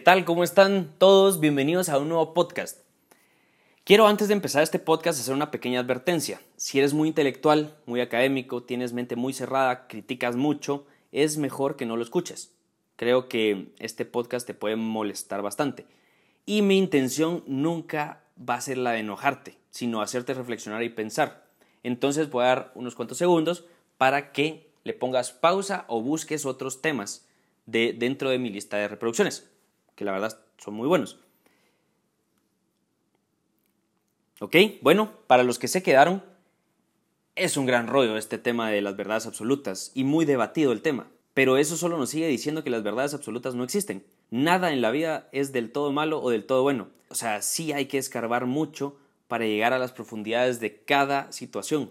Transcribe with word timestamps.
tal? 0.00 0.24
¿Cómo 0.24 0.44
están 0.44 0.94
todos? 0.98 1.40
Bienvenidos 1.40 1.88
a 1.88 1.98
un 1.98 2.08
nuevo 2.08 2.32
podcast. 2.32 2.80
Quiero 3.84 4.06
antes 4.06 4.28
de 4.28 4.34
empezar 4.34 4.62
este 4.62 4.78
podcast 4.78 5.20
hacer 5.20 5.34
una 5.34 5.50
pequeña 5.50 5.80
advertencia. 5.80 6.40
Si 6.56 6.78
eres 6.78 6.94
muy 6.94 7.08
intelectual, 7.08 7.76
muy 7.86 8.00
académico, 8.00 8.62
tienes 8.62 8.92
mente 8.92 9.16
muy 9.16 9.32
cerrada, 9.32 9.86
criticas 9.88 10.36
mucho, 10.36 10.86
es 11.12 11.36
mejor 11.36 11.76
que 11.76 11.86
no 11.86 11.96
lo 11.96 12.02
escuches. 12.02 12.52
Creo 12.96 13.28
que 13.28 13.72
este 13.78 14.04
podcast 14.04 14.46
te 14.46 14.54
puede 14.54 14.76
molestar 14.76 15.42
bastante. 15.42 15.86
Y 16.46 16.62
mi 16.62 16.78
intención 16.78 17.44
nunca 17.46 18.22
va 18.38 18.54
a 18.54 18.60
ser 18.60 18.78
la 18.78 18.92
de 18.92 19.00
enojarte, 19.00 19.58
sino 19.70 20.00
hacerte 20.00 20.34
reflexionar 20.34 20.82
y 20.82 20.88
pensar. 20.88 21.46
Entonces 21.82 22.30
voy 22.30 22.44
a 22.44 22.48
dar 22.48 22.72
unos 22.74 22.94
cuantos 22.94 23.18
segundos 23.18 23.64
para 23.98 24.32
que 24.32 24.70
le 24.82 24.94
pongas 24.94 25.32
pausa 25.32 25.84
o 25.88 26.00
busques 26.00 26.46
otros 26.46 26.80
temas 26.80 27.26
de 27.66 27.92
dentro 27.92 28.30
de 28.30 28.38
mi 28.38 28.48
lista 28.48 28.78
de 28.78 28.88
reproducciones 28.88 29.49
que 30.00 30.06
la 30.06 30.12
verdad 30.12 30.40
son 30.56 30.72
muy 30.72 30.88
buenos. 30.88 31.18
¿Ok? 34.40 34.56
Bueno, 34.80 35.12
para 35.26 35.42
los 35.42 35.58
que 35.58 35.68
se 35.68 35.82
quedaron, 35.82 36.24
es 37.36 37.58
un 37.58 37.66
gran 37.66 37.86
rollo 37.86 38.16
este 38.16 38.38
tema 38.38 38.70
de 38.70 38.80
las 38.80 38.96
verdades 38.96 39.26
absolutas 39.26 39.92
y 39.94 40.04
muy 40.04 40.24
debatido 40.24 40.72
el 40.72 40.80
tema. 40.80 41.08
Pero 41.34 41.58
eso 41.58 41.76
solo 41.76 41.98
nos 41.98 42.08
sigue 42.08 42.28
diciendo 42.28 42.64
que 42.64 42.70
las 42.70 42.82
verdades 42.82 43.12
absolutas 43.12 43.54
no 43.54 43.62
existen. 43.62 44.02
Nada 44.30 44.72
en 44.72 44.80
la 44.80 44.90
vida 44.90 45.28
es 45.32 45.52
del 45.52 45.70
todo 45.70 45.92
malo 45.92 46.22
o 46.22 46.30
del 46.30 46.46
todo 46.46 46.62
bueno. 46.62 46.88
O 47.10 47.14
sea, 47.14 47.42
sí 47.42 47.74
hay 47.74 47.84
que 47.84 47.98
escarbar 47.98 48.46
mucho 48.46 48.96
para 49.28 49.44
llegar 49.44 49.74
a 49.74 49.78
las 49.78 49.92
profundidades 49.92 50.60
de 50.60 50.80
cada 50.80 51.30
situación. 51.30 51.90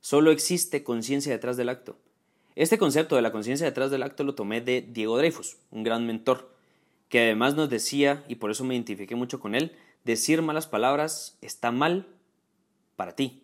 Solo 0.00 0.32
existe 0.32 0.82
conciencia 0.82 1.30
detrás 1.30 1.56
del 1.56 1.68
acto. 1.68 1.96
Este 2.56 2.78
concepto 2.78 3.14
de 3.14 3.22
la 3.22 3.30
conciencia 3.30 3.64
detrás 3.64 3.92
del 3.92 4.02
acto 4.02 4.24
lo 4.24 4.34
tomé 4.34 4.60
de 4.60 4.82
Diego 4.82 5.16
Dreyfus, 5.16 5.58
un 5.70 5.84
gran 5.84 6.04
mentor 6.04 6.57
que 7.08 7.20
además 7.20 7.54
nos 7.54 7.70
decía, 7.70 8.24
y 8.28 8.36
por 8.36 8.50
eso 8.50 8.64
me 8.64 8.74
identifiqué 8.74 9.14
mucho 9.14 9.40
con 9.40 9.54
él, 9.54 9.72
decir 10.04 10.42
malas 10.42 10.66
palabras 10.66 11.38
está 11.40 11.70
mal 11.70 12.06
para 12.96 13.14
ti. 13.14 13.42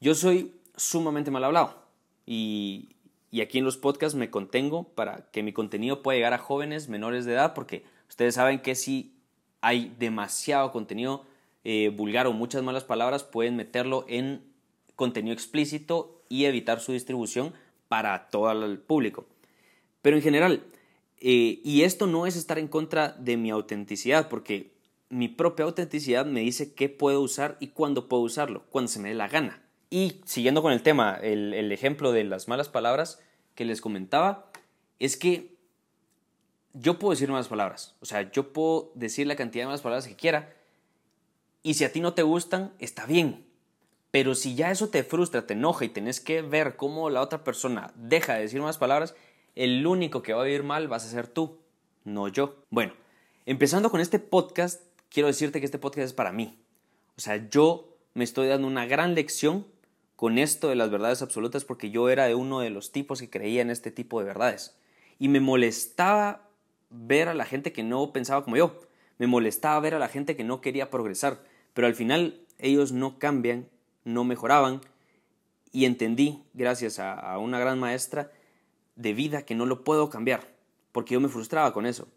Yo 0.00 0.14
soy 0.14 0.54
sumamente 0.76 1.30
mal 1.30 1.44
hablado 1.44 1.86
y, 2.26 2.90
y 3.30 3.40
aquí 3.40 3.58
en 3.58 3.64
los 3.64 3.76
podcasts 3.76 4.16
me 4.16 4.30
contengo 4.30 4.84
para 4.94 5.30
que 5.30 5.42
mi 5.42 5.52
contenido 5.52 6.02
pueda 6.02 6.16
llegar 6.16 6.34
a 6.34 6.38
jóvenes 6.38 6.88
menores 6.88 7.24
de 7.24 7.32
edad 7.32 7.54
porque 7.54 7.84
ustedes 8.08 8.34
saben 8.34 8.60
que 8.60 8.74
si 8.74 9.14
hay 9.60 9.94
demasiado 9.98 10.70
contenido 10.72 11.24
eh, 11.64 11.90
vulgar 11.94 12.26
o 12.26 12.32
muchas 12.32 12.62
malas 12.62 12.84
palabras 12.84 13.24
pueden 13.24 13.56
meterlo 13.56 14.04
en 14.08 14.42
contenido 14.96 15.34
explícito 15.34 16.22
y 16.28 16.44
evitar 16.44 16.80
su 16.80 16.92
distribución 16.92 17.52
para 17.88 18.28
todo 18.30 18.50
el 18.64 18.78
público. 18.78 19.26
Pero 20.02 20.16
en 20.16 20.22
general, 20.22 20.62
eh, 21.20 21.60
y 21.64 21.82
esto 21.82 22.06
no 22.06 22.26
es 22.26 22.36
estar 22.36 22.58
en 22.58 22.68
contra 22.68 23.12
de 23.18 23.36
mi 23.36 23.50
autenticidad, 23.50 24.28
porque 24.28 24.72
mi 25.08 25.28
propia 25.28 25.64
autenticidad 25.64 26.26
me 26.26 26.40
dice 26.40 26.74
qué 26.74 26.88
puedo 26.88 27.20
usar 27.20 27.56
y 27.60 27.68
cuándo 27.68 28.08
puedo 28.08 28.22
usarlo, 28.22 28.64
cuando 28.70 28.88
se 28.88 29.00
me 29.00 29.08
dé 29.08 29.14
la 29.14 29.28
gana. 29.28 29.62
Y 29.90 30.20
siguiendo 30.24 30.62
con 30.62 30.72
el 30.72 30.82
tema, 30.82 31.14
el, 31.14 31.54
el 31.54 31.72
ejemplo 31.72 32.12
de 32.12 32.24
las 32.24 32.46
malas 32.46 32.68
palabras 32.68 33.20
que 33.54 33.64
les 33.64 33.80
comentaba, 33.80 34.50
es 34.98 35.16
que 35.16 35.56
yo 36.74 36.98
puedo 36.98 37.12
decir 37.12 37.30
malas 37.30 37.48
palabras, 37.48 37.96
o 38.00 38.06
sea, 38.06 38.30
yo 38.30 38.52
puedo 38.52 38.92
decir 38.94 39.26
la 39.26 39.36
cantidad 39.36 39.62
de 39.62 39.66
malas 39.66 39.80
palabras 39.82 40.06
que 40.06 40.16
quiera, 40.16 40.54
y 41.62 41.74
si 41.74 41.84
a 41.84 41.92
ti 41.92 42.00
no 42.00 42.14
te 42.14 42.22
gustan, 42.22 42.72
está 42.78 43.06
bien. 43.06 43.44
Pero 44.10 44.34
si 44.34 44.54
ya 44.54 44.70
eso 44.70 44.88
te 44.88 45.04
frustra, 45.04 45.46
te 45.46 45.52
enoja 45.54 45.84
y 45.84 45.90
tenés 45.90 46.20
que 46.20 46.40
ver 46.40 46.76
cómo 46.76 47.10
la 47.10 47.20
otra 47.20 47.44
persona 47.44 47.92
deja 47.94 48.34
de 48.34 48.40
decir 48.42 48.60
malas 48.60 48.78
palabras, 48.78 49.14
el 49.58 49.84
único 49.88 50.22
que 50.22 50.32
va 50.32 50.42
a 50.42 50.44
vivir 50.44 50.62
mal 50.62 50.86
vas 50.86 51.04
a 51.04 51.10
ser 51.10 51.26
tú, 51.26 51.58
no 52.04 52.28
yo. 52.28 52.62
Bueno, 52.70 52.92
empezando 53.44 53.90
con 53.90 54.00
este 54.00 54.20
podcast, 54.20 54.80
quiero 55.10 55.26
decirte 55.26 55.58
que 55.58 55.66
este 55.66 55.80
podcast 55.80 56.06
es 56.06 56.12
para 56.12 56.30
mí. 56.30 56.56
O 57.16 57.20
sea, 57.20 57.48
yo 57.50 57.96
me 58.14 58.22
estoy 58.22 58.46
dando 58.46 58.68
una 58.68 58.86
gran 58.86 59.16
lección 59.16 59.66
con 60.14 60.38
esto 60.38 60.68
de 60.68 60.76
las 60.76 60.90
verdades 60.90 61.22
absolutas 61.22 61.64
porque 61.64 61.90
yo 61.90 62.08
era 62.08 62.26
de 62.26 62.36
uno 62.36 62.60
de 62.60 62.70
los 62.70 62.92
tipos 62.92 63.20
que 63.20 63.30
creía 63.30 63.60
en 63.60 63.70
este 63.70 63.90
tipo 63.90 64.20
de 64.20 64.26
verdades. 64.26 64.76
Y 65.18 65.26
me 65.26 65.40
molestaba 65.40 66.48
ver 66.90 67.28
a 67.28 67.34
la 67.34 67.44
gente 67.44 67.72
que 67.72 67.82
no 67.82 68.12
pensaba 68.12 68.44
como 68.44 68.56
yo. 68.56 68.78
Me 69.18 69.26
molestaba 69.26 69.80
ver 69.80 69.94
a 69.96 69.98
la 69.98 70.06
gente 70.06 70.36
que 70.36 70.44
no 70.44 70.60
quería 70.60 70.88
progresar. 70.88 71.42
Pero 71.74 71.88
al 71.88 71.96
final 71.96 72.42
ellos 72.58 72.92
no 72.92 73.18
cambian, 73.18 73.68
no 74.04 74.22
mejoraban. 74.22 74.82
Y 75.72 75.84
entendí, 75.84 76.44
gracias 76.54 77.00
a, 77.00 77.14
a 77.14 77.38
una 77.38 77.58
gran 77.58 77.80
maestra, 77.80 78.30
de 78.98 79.14
vida 79.14 79.42
que 79.42 79.54
no 79.54 79.64
lo 79.64 79.84
puedo 79.84 80.10
cambiar, 80.10 80.54
porque 80.92 81.14
yo 81.14 81.20
me 81.20 81.28
frustraba 81.28 81.72
con 81.72 81.86
eso, 81.86 82.08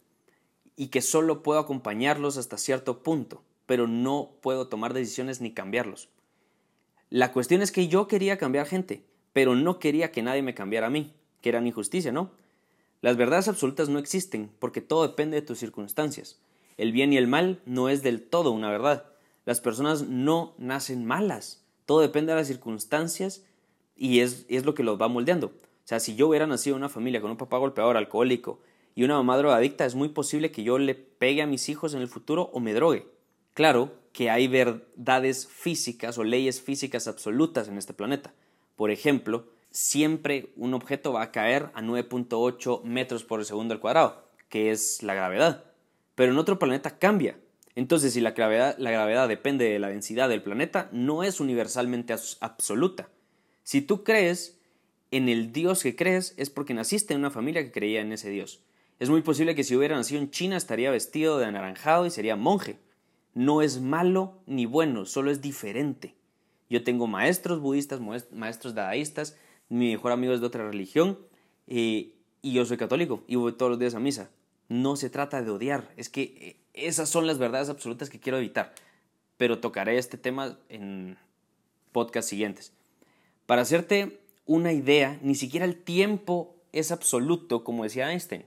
y 0.76 0.88
que 0.88 1.02
solo 1.02 1.44
puedo 1.44 1.60
acompañarlos 1.60 2.38
hasta 2.38 2.58
cierto 2.58 3.04
punto, 3.04 3.44
pero 3.68 3.88
no 3.88 4.32
puedo 4.42 4.68
tomar 4.68 4.94
decisiones 4.94 5.40
ni 5.40 5.54
cambiarlos. 5.54 6.10
La 7.10 7.32
cuestión 7.32 7.62
es 7.62 7.72
que 7.72 7.88
yo 7.88 8.08
quería 8.08 8.38
cambiar 8.38 8.66
gente, 8.66 9.06
pero 9.32 9.56
no 9.56 9.80
quería 9.80 10.12
que 10.12 10.24
nadie 10.24 10.42
me 10.42 10.56
cambiara 10.56 10.88
a 10.88 10.90
mí, 10.90 11.14
que 11.42 11.50
era 11.50 11.66
injusticia, 11.66 12.12
¿no? 12.12 12.32
Las 13.02 13.16
verdades 13.16 13.48
absolutas 13.48 13.88
no 13.90 14.00
existen, 14.00 14.52
porque 14.60 14.82
todo 14.82 15.08
depende 15.08 15.36
de 15.36 15.46
tus 15.46 15.60
circunstancias. 15.60 16.40
El 16.78 16.92
bien 16.92 17.14
y 17.14 17.18
el 17.18 17.28
mal 17.28 17.62
no 17.66 17.90
es 17.90 18.02
del 18.02 18.24
todo 18.24 18.52
una 18.52 18.72
verdad. 18.72 19.06
Las 19.46 19.62
personas 19.62 20.08
no 20.08 20.56
nacen 20.58 21.06
malas. 21.06 21.64
Todo 21.86 22.02
depende 22.02 22.32
de 22.32 22.40
las 22.40 22.48
circunstancias 22.48 23.44
y 23.96 24.20
es, 24.20 24.46
es 24.50 24.66
lo 24.66 24.74
que 24.74 24.84
los 24.84 25.00
va 25.00 25.08
moldeando. 25.08 25.52
Sea, 25.92 26.00
si 26.00 26.16
yo 26.16 26.30
hubiera 26.30 26.48
nacido 26.48 26.78
en 26.78 26.84
una 26.84 26.88
familia 26.88 27.20
con 27.20 27.32
un 27.32 27.36
papá 27.36 27.58
golpeador, 27.58 27.98
alcohólico 27.98 28.62
y 28.96 29.04
una 29.04 29.16
mamá 29.16 29.36
drogadicta, 29.36 29.86
es 29.86 29.94
muy 29.94 30.08
posible 30.08 30.50
que 30.50 30.64
yo 30.64 30.78
le 30.78 30.96
pegue 30.96 31.42
a 31.42 31.48
mis 31.48 31.68
hijos 31.68 31.94
en 31.94 32.00
el 32.00 32.08
futuro 32.08 32.50
o 32.54 32.62
me 32.62 32.74
drogue. 32.74 33.08
Claro 33.54 33.92
que 34.14 34.30
hay 34.30 34.48
verdades 34.48 35.48
físicas 35.48 36.18
o 36.18 36.24
leyes 36.24 36.62
físicas 36.62 37.10
absolutas 37.10 37.68
en 37.68 37.78
este 37.78 37.94
planeta. 37.94 38.34
Por 38.78 38.90
ejemplo, 38.90 39.48
siempre 39.70 40.54
un 40.56 40.74
objeto 40.74 41.12
va 41.12 41.24
a 41.24 41.32
caer 41.34 41.72
a 41.74 41.82
9.8 41.82 42.84
metros 42.84 43.26
por 43.26 43.44
segundo 43.44 43.74
al 43.74 43.82
cuadrado, 43.82 44.24
que 44.48 44.72
es 44.72 45.04
la 45.04 45.14
gravedad. 45.14 45.66
Pero 46.16 46.32
en 46.32 46.38
otro 46.38 46.58
planeta 46.58 47.00
cambia. 47.00 47.38
Entonces, 47.76 48.14
si 48.14 48.22
la 48.22 48.32
gravedad, 48.32 48.78
la 48.78 48.92
gravedad 48.92 49.28
depende 49.28 49.66
de 49.66 49.80
la 49.80 49.90
densidad 49.90 50.30
del 50.30 50.42
planeta, 50.42 50.88
no 50.94 51.22
es 51.24 51.42
universalmente 51.42 52.14
absoluta. 52.40 53.10
Si 53.64 53.82
tú 53.82 54.06
crees 54.06 54.61
en 55.12 55.30
el 55.30 55.52
Dios 55.52 55.84
que 55.84 55.96
crees 55.96 56.34
es 56.38 56.50
porque 56.50 56.74
naciste 56.74 57.14
en 57.14 57.20
una 57.20 57.30
familia 57.30 57.64
que 57.64 57.72
creía 57.72 58.02
en 58.02 58.12
ese 58.14 58.30
Dios. 58.30 58.62
Es 59.00 59.10
muy 59.10 59.22
posible 59.22 59.56
que 59.56 59.64
si 59.64 59.76
hubiera 59.76 59.96
nacido 59.96 60.22
en 60.22 60.32
China 60.32 60.58
estaría 60.58 60.90
vestido 60.92 61.38
de 61.38 61.46
anaranjado 61.46 62.06
y 62.06 62.12
sería 62.12 62.36
monje. 62.36 62.78
No 63.34 63.62
es 63.62 63.82
malo 63.82 64.40
ni 64.46 64.66
bueno, 64.66 65.06
solo 65.06 65.32
es 65.32 65.42
diferente. 65.42 66.16
Yo 66.70 66.84
tengo 66.84 67.08
maestros 67.08 67.60
budistas, 67.60 68.00
maestros 68.32 68.74
dadaístas, 68.74 69.38
mi 69.68 69.92
mejor 69.92 70.14
amigo 70.14 70.34
es 70.34 70.40
de 70.40 70.48
otra 70.48 70.66
religión 70.66 71.20
eh, 71.68 72.14
y 72.42 72.54
yo 72.54 72.66
soy 72.66 72.78
católico 72.78 73.24
y 73.28 73.36
voy 73.36 73.54
todos 73.54 73.72
los 73.72 73.80
días 73.80 73.96
a 73.96 74.00
misa. 74.00 74.30
No 74.70 74.96
se 74.96 75.10
trata 75.10 75.42
de 75.42 75.50
odiar, 75.50 75.92
es 75.98 76.08
que 76.08 76.22
eh, 76.22 76.58
esas 76.74 77.10
son 77.10 77.28
las 77.28 77.38
verdades 77.38 77.70
absolutas 77.70 78.10
que 78.10 78.20
quiero 78.20 78.38
evitar. 78.38 78.74
Pero 79.38 79.60
tocaré 79.60 79.98
este 79.98 80.18
tema 80.18 80.58
en 80.70 81.18
podcasts 81.92 82.30
siguientes. 82.30 82.74
Para 83.46 83.64
hacerte 83.64 84.22
una 84.46 84.74
idea, 84.74 85.20
ni 85.22 85.36
siquiera 85.36 85.66
el 85.66 85.76
tiempo 85.76 86.56
es 86.72 86.92
absoluto, 86.92 87.64
como 87.64 87.84
decía 87.84 88.12
Einstein. 88.12 88.46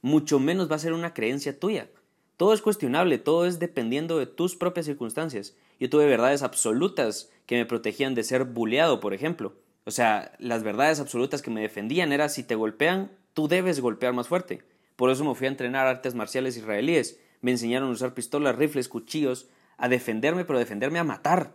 Mucho 0.00 0.40
menos 0.40 0.70
va 0.70 0.76
a 0.76 0.80
ser 0.80 0.92
una 0.92 1.14
creencia 1.14 1.58
tuya. 1.58 1.88
Todo 2.36 2.54
es 2.54 2.62
cuestionable, 2.62 3.18
todo 3.18 3.46
es 3.46 3.58
dependiendo 3.58 4.18
de 4.18 4.26
tus 4.26 4.56
propias 4.56 4.86
circunstancias. 4.86 5.54
Yo 5.78 5.90
tuve 5.90 6.06
verdades 6.06 6.42
absolutas 6.42 7.30
que 7.46 7.56
me 7.56 7.66
protegían 7.66 8.14
de 8.14 8.24
ser 8.24 8.44
buleado, 8.44 9.00
por 9.00 9.14
ejemplo. 9.14 9.54
O 9.84 9.90
sea, 9.90 10.32
las 10.38 10.62
verdades 10.62 11.00
absolutas 11.00 11.42
que 11.42 11.50
me 11.50 11.60
defendían 11.60 12.12
era 12.12 12.28
si 12.28 12.42
te 12.42 12.54
golpean, 12.54 13.10
tú 13.34 13.48
debes 13.48 13.80
golpear 13.80 14.12
más 14.12 14.28
fuerte. 14.28 14.62
Por 14.96 15.10
eso 15.10 15.24
me 15.24 15.34
fui 15.34 15.46
a 15.46 15.50
entrenar 15.50 15.86
artes 15.86 16.14
marciales 16.14 16.56
israelíes. 16.56 17.18
Me 17.40 17.50
enseñaron 17.50 17.88
a 17.88 17.92
usar 17.92 18.14
pistolas, 18.14 18.56
rifles, 18.56 18.88
cuchillos, 18.88 19.48
a 19.76 19.88
defenderme, 19.88 20.44
pero 20.44 20.58
defenderme 20.58 20.98
a 20.98 21.04
matar. 21.04 21.54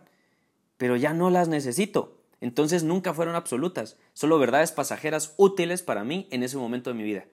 Pero 0.76 0.96
ya 0.96 1.14
no 1.14 1.30
las 1.30 1.48
necesito. 1.48 2.17
Entonces 2.40 2.84
nunca 2.84 3.14
fueron 3.14 3.34
absolutas, 3.34 3.96
solo 4.12 4.38
verdades 4.38 4.72
pasajeras 4.72 5.34
útiles 5.36 5.82
para 5.82 6.04
mí 6.04 6.28
en 6.30 6.42
ese 6.42 6.56
momento 6.56 6.90
de 6.90 6.94
mi 6.94 7.02
vida. 7.02 7.26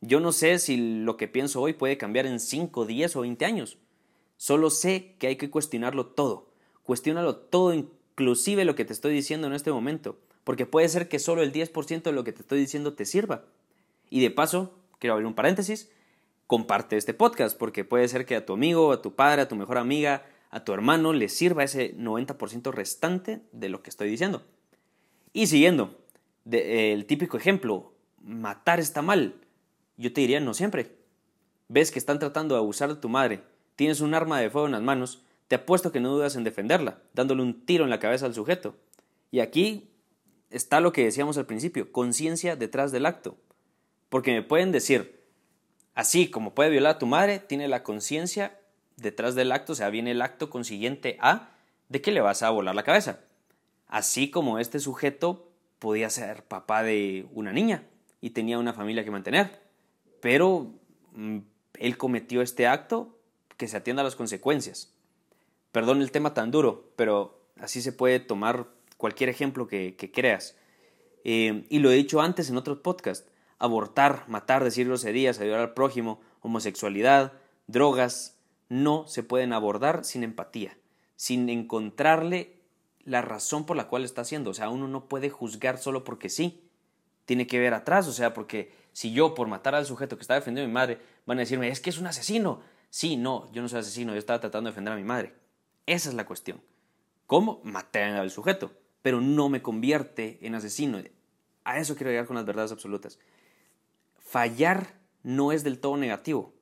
Yo 0.00 0.20
no 0.20 0.32
sé 0.32 0.58
si 0.58 0.76
lo 0.76 1.16
que 1.16 1.28
pienso 1.28 1.60
hoy 1.60 1.72
puede 1.72 1.98
cambiar 1.98 2.26
en 2.26 2.40
5, 2.40 2.86
10 2.86 3.16
o 3.16 3.20
20 3.22 3.44
años. 3.44 3.78
Solo 4.36 4.70
sé 4.70 5.16
que 5.18 5.26
hay 5.26 5.36
que 5.36 5.50
cuestionarlo 5.50 6.06
todo. 6.06 6.50
Cuestiónalo 6.82 7.36
todo, 7.36 7.74
inclusive 7.74 8.64
lo 8.64 8.74
que 8.74 8.84
te 8.84 8.92
estoy 8.92 9.12
diciendo 9.12 9.46
en 9.46 9.54
este 9.54 9.72
momento, 9.72 10.18
porque 10.44 10.66
puede 10.66 10.88
ser 10.88 11.08
que 11.08 11.18
solo 11.18 11.42
el 11.42 11.52
10% 11.52 12.02
de 12.02 12.12
lo 12.12 12.24
que 12.24 12.32
te 12.32 12.42
estoy 12.42 12.58
diciendo 12.58 12.94
te 12.94 13.04
sirva. 13.04 13.44
Y 14.08 14.20
de 14.20 14.30
paso, 14.30 14.74
quiero 14.98 15.14
abrir 15.14 15.26
un 15.26 15.34
paréntesis, 15.34 15.90
comparte 16.46 16.96
este 16.96 17.14
podcast, 17.14 17.58
porque 17.58 17.84
puede 17.84 18.08
ser 18.08 18.24
que 18.24 18.36
a 18.36 18.46
tu 18.46 18.52
amigo, 18.52 18.92
a 18.92 19.02
tu 19.02 19.14
padre, 19.14 19.42
a 19.42 19.48
tu 19.48 19.56
mejor 19.56 19.78
amiga, 19.78 20.24
a 20.50 20.64
tu 20.64 20.72
hermano 20.72 21.12
le 21.12 21.28
sirva 21.28 21.64
ese 21.64 21.96
90% 21.96 22.72
restante 22.72 23.40
de 23.52 23.68
lo 23.68 23.82
que 23.82 23.90
estoy 23.90 24.08
diciendo. 24.08 24.42
Y 25.32 25.48
siguiendo, 25.48 25.98
el 26.50 27.06
típico 27.06 27.36
ejemplo, 27.36 27.92
matar 28.22 28.80
está 28.80 29.02
mal. 29.02 29.34
Yo 29.96 30.12
te 30.12 30.20
diría 30.20 30.40
no 30.40 30.54
siempre. 30.54 30.96
ves 31.68 31.90
que 31.90 31.98
están 31.98 32.18
tratando 32.18 32.54
de 32.54 32.60
abusar 32.60 32.88
de 32.88 33.00
tu 33.00 33.08
madre, 33.08 33.42
tienes 33.76 34.00
un 34.00 34.14
arma 34.14 34.40
de 34.40 34.50
fuego 34.50 34.66
en 34.66 34.72
las 34.72 34.82
manos, 34.82 35.22
te 35.48 35.56
apuesto 35.56 35.92
que 35.92 36.00
no 36.00 36.10
dudas 36.10 36.36
en 36.36 36.44
defenderla, 36.44 36.98
dándole 37.14 37.42
un 37.42 37.64
tiro 37.64 37.84
en 37.84 37.90
la 37.90 38.00
cabeza 38.00 38.26
al 38.26 38.34
sujeto. 38.34 38.76
Y 39.30 39.40
aquí 39.40 39.90
está 40.50 40.80
lo 40.80 40.92
que 40.92 41.04
decíamos 41.04 41.38
al 41.38 41.46
principio, 41.46 41.92
conciencia 41.92 42.56
detrás 42.56 42.92
del 42.92 43.06
acto. 43.06 43.36
Porque 44.08 44.32
me 44.32 44.42
pueden 44.42 44.72
decir, 44.72 45.20
así 45.94 46.30
como 46.30 46.54
puede 46.54 46.70
violar 46.70 46.96
a 46.96 46.98
tu 46.98 47.06
madre, 47.06 47.38
tiene 47.38 47.68
la 47.68 47.82
conciencia 47.82 48.58
detrás 48.96 49.34
del 49.34 49.52
acto, 49.52 49.72
o 49.72 49.76
sea, 49.76 49.90
viene 49.90 50.10
el 50.10 50.22
acto 50.22 50.50
consiguiente 50.50 51.18
a 51.20 51.50
de 51.88 52.00
que 52.00 52.10
le 52.10 52.20
vas 52.20 52.42
a 52.42 52.50
volar 52.50 52.74
la 52.74 52.82
cabeza. 52.82 53.20
Así 53.86 54.30
como 54.30 54.58
este 54.58 54.80
sujeto 54.80 55.48
podía 55.78 56.10
ser 56.10 56.42
papá 56.44 56.82
de 56.82 57.26
una 57.32 57.52
niña 57.52 57.84
y 58.20 58.30
tenía 58.30 58.58
una 58.58 58.72
familia 58.72 59.04
que 59.04 59.10
mantener. 59.10 59.60
Pero 60.20 60.72
mm, 61.12 61.38
él 61.74 61.96
cometió 61.96 62.42
este 62.42 62.66
acto 62.66 63.18
que 63.56 63.68
se 63.68 63.76
atienda 63.76 64.02
a 64.02 64.04
las 64.04 64.16
consecuencias. 64.16 64.92
Perdón 65.72 66.02
el 66.02 66.10
tema 66.10 66.34
tan 66.34 66.50
duro, 66.50 66.90
pero 66.96 67.40
así 67.60 67.82
se 67.82 67.92
puede 67.92 68.20
tomar 68.20 68.66
cualquier 68.96 69.28
ejemplo 69.28 69.66
que, 69.66 70.10
creas. 70.12 70.56
Eh, 71.24 71.66
y 71.68 71.78
lo 71.80 71.90
he 71.90 71.94
dicho 71.94 72.20
antes 72.20 72.50
en 72.50 72.56
otros 72.56 72.78
podcasts. 72.78 73.30
Abortar, 73.58 74.24
matar, 74.28 74.64
decir 74.64 74.86
groserías, 74.86 75.38
ayudar 75.38 75.60
al 75.60 75.74
prójimo, 75.74 76.20
homosexualidad, 76.40 77.32
drogas, 77.66 78.35
no 78.68 79.06
se 79.06 79.22
pueden 79.22 79.52
abordar 79.52 80.04
sin 80.04 80.22
empatía, 80.22 80.76
sin 81.16 81.48
encontrarle 81.48 82.56
la 83.04 83.22
razón 83.22 83.64
por 83.64 83.76
la 83.76 83.88
cual 83.88 84.04
está 84.04 84.22
haciendo. 84.22 84.50
O 84.50 84.54
sea, 84.54 84.68
uno 84.68 84.88
no 84.88 85.08
puede 85.08 85.30
juzgar 85.30 85.78
solo 85.78 86.04
porque 86.04 86.28
sí. 86.28 86.62
Tiene 87.24 87.46
que 87.46 87.58
ver 87.58 87.74
atrás, 87.74 88.06
o 88.06 88.12
sea, 88.12 88.34
porque 88.34 88.72
si 88.92 89.12
yo 89.12 89.34
por 89.34 89.48
matar 89.48 89.74
al 89.74 89.86
sujeto 89.86 90.16
que 90.16 90.22
está 90.22 90.34
defendiendo 90.34 90.66
a 90.66 90.68
mi 90.68 90.74
madre 90.74 90.98
van 91.26 91.38
a 91.38 91.40
decirme, 91.40 91.68
es 91.68 91.80
que 91.80 91.90
es 91.90 91.98
un 91.98 92.06
asesino. 92.06 92.60
Sí, 92.90 93.16
no, 93.16 93.50
yo 93.52 93.62
no 93.62 93.68
soy 93.68 93.80
asesino, 93.80 94.12
yo 94.12 94.18
estaba 94.18 94.40
tratando 94.40 94.68
de 94.68 94.72
defender 94.72 94.92
a 94.92 94.96
mi 94.96 95.04
madre. 95.04 95.34
Esa 95.86 96.08
es 96.08 96.14
la 96.14 96.26
cuestión. 96.26 96.60
¿Cómo? 97.26 97.60
Maté 97.64 98.04
al 98.04 98.30
sujeto, 98.30 98.72
pero 99.02 99.20
no 99.20 99.48
me 99.48 99.62
convierte 99.62 100.38
en 100.42 100.54
asesino. 100.54 101.02
A 101.64 101.78
eso 101.78 101.96
quiero 101.96 102.10
llegar 102.10 102.26
con 102.26 102.36
las 102.36 102.46
verdades 102.46 102.70
absolutas. 102.70 103.18
Fallar 104.18 104.94
no 105.22 105.50
es 105.50 105.64
del 105.64 105.80
todo 105.80 105.96
negativo. 105.96 106.54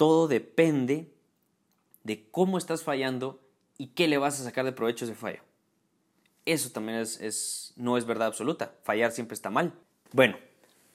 Todo 0.00 0.28
depende 0.28 1.12
de 2.04 2.26
cómo 2.30 2.56
estás 2.56 2.82
fallando 2.82 3.38
y 3.76 3.88
qué 3.88 4.08
le 4.08 4.16
vas 4.16 4.40
a 4.40 4.44
sacar 4.44 4.64
de 4.64 4.72
provecho 4.72 5.04
ese 5.04 5.14
fallo. 5.14 5.40
Eso 6.46 6.70
también 6.70 7.00
es, 7.00 7.74
no 7.76 7.98
es 7.98 8.06
verdad 8.06 8.28
absoluta. 8.28 8.72
Fallar 8.82 9.12
siempre 9.12 9.34
está 9.34 9.50
mal. 9.50 9.74
Bueno, 10.12 10.38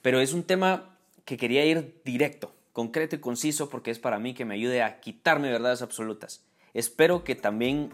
pero 0.02 0.20
es 0.22 0.34
un 0.34 0.42
tema 0.42 0.98
que 1.24 1.38
quería 1.38 1.64
ir 1.68 2.02
directo, 2.04 2.52
concreto 2.74 3.16
y 3.16 3.20
conciso 3.20 3.70
porque 3.70 3.92
es 3.92 4.00
para 4.00 4.18
mí 4.18 4.34
que 4.34 4.44
me 4.44 4.56
ayude 4.56 4.82
a 4.82 5.00
quitarme 5.02 5.52
verdades 5.52 5.84
absolutas. 5.84 6.44
Espero 6.74 7.24
que 7.24 7.36
también 7.36 7.92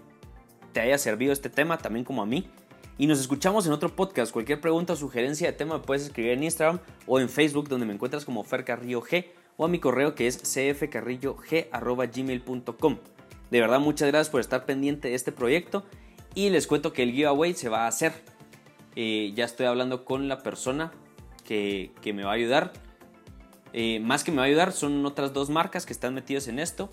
te 0.72 0.80
haya 0.80 0.98
servido 0.98 1.34
este 1.34 1.50
tema, 1.50 1.78
también 1.78 2.06
como 2.06 2.22
a 2.22 2.26
mí. 2.26 2.50
Y 2.98 3.08
nos 3.08 3.20
escuchamos 3.20 3.66
en 3.66 3.74
otro 3.74 3.94
podcast. 3.98 4.32
Cualquier 4.32 4.62
pregunta 4.62 4.94
o 4.94 4.96
sugerencia 4.96 5.48
de 5.48 5.58
tema 5.58 5.82
puedes 5.82 6.04
escribir 6.04 6.32
en 6.32 6.44
Instagram 6.46 6.80
o 7.06 7.20
en 7.20 7.28
Facebook 7.28 7.68
donde 7.68 7.86
me 7.86 7.94
encuentras 7.94 8.24
como 8.24 8.46
Fer 8.46 8.64
Carrillo 8.64 9.02
G 9.02 9.26
o 9.58 9.66
a 9.66 9.68
mi 9.68 9.80
correo 9.80 10.16
que 10.16 10.28
es 10.28 10.38
cfcarrillog.gmail.com. 10.38 12.98
De 13.52 13.60
verdad, 13.60 13.80
muchas 13.80 14.08
gracias 14.08 14.30
por 14.30 14.40
estar 14.40 14.66
pendiente 14.66 15.10
de 15.10 15.16
este 15.16 15.32
proyecto 15.32 15.84
y 16.34 16.50
les 16.50 16.68
cuento 16.68 16.94
que 16.94 17.04
el 17.04 17.12
giveaway 17.12 17.54
se 17.54 17.70
va 17.70 17.84
a 17.84 17.88
hacer. 17.88 18.14
Eh, 18.96 19.34
ya 19.36 19.46
estoy 19.46 19.66
hablando 19.66 20.06
con 20.06 20.28
la 20.28 20.40
persona 20.40 20.92
que, 21.46 21.92
me 22.06 22.24
va 22.24 22.32
a 22.32 22.36
ayudar. 22.36 22.72
Eh, 23.74 24.00
más 24.00 24.24
que 24.24 24.32
me 24.32 24.38
va 24.38 24.44
a 24.44 24.48
ayudar, 24.48 24.72
son 24.72 25.06
otras 25.06 25.34
dos 25.34 25.50
marcas 25.50 25.86
que 25.86 25.94
están 25.94 26.14
metidas 26.14 26.48
en 26.48 26.60
esto 26.60 26.90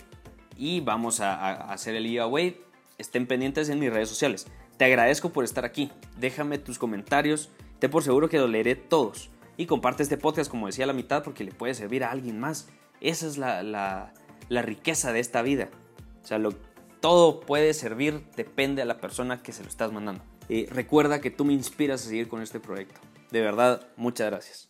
y 0.57 0.81
vamos 0.81 1.21
a, 1.21 1.35
a 1.35 1.73
hacer 1.73 1.95
el 1.95 2.07
giveaway. 2.07 2.61
Estén 2.99 3.29
pendientes 3.29 3.69
en 3.69 3.79
mis 3.79 3.93
redes 3.93 4.09
sociales. 4.09 4.49
Te 4.77 4.85
agradezco 4.85 5.31
por 5.31 5.45
estar 5.45 5.65
aquí. 5.65 5.93
Déjame 6.19 6.59
tus 6.59 6.79
comentarios. 6.79 7.51
Te 7.79 7.89
por 7.89 8.03
seguro 8.03 8.29
que 8.29 8.39
los 8.39 8.51
leeré 8.51 8.75
todos. 8.75 9.31
Y 9.59 9.67
comparte 9.67 10.05
este 10.05 10.17
podcast, 10.17 10.49
como 10.49 10.69
decía, 10.69 10.85
a 10.85 10.87
la 10.87 10.93
mitad 10.93 11.25
porque 11.25 11.43
le 11.43 11.51
puede 11.51 11.75
servir 11.75 12.05
a 12.05 12.13
alguien 12.13 12.39
más. 12.39 12.69
Esa 13.01 13.27
es 13.27 13.37
la, 13.39 13.63
la 13.63 14.63
riqueza 14.63 15.13
de 15.13 15.19
esta 15.19 15.43
vida. 15.43 15.69
O 16.23 16.27
sea, 16.27 16.41
todo 17.01 17.41
puede 17.41 17.75
servir, 17.75 18.25
depende 18.37 18.83
a 18.83 18.85
la 18.85 18.99
persona 18.99 19.43
que 19.43 19.53
se 19.53 19.65
lo 19.65 19.69
estás 19.69 19.93
mandando. 19.93 20.23
Y 20.49 20.67
recuerda 20.67 21.21
que 21.21 21.31
tú 21.31 21.45
me 21.45 21.53
inspiras 21.55 22.07
a 22.07 22.09
seguir 22.09 22.29
con 22.29 22.41
este 22.41 22.61
proyecto. 22.61 23.01
De 23.33 23.41
verdad, 23.41 23.89
muchas 23.97 24.31
gracias. 24.31 24.69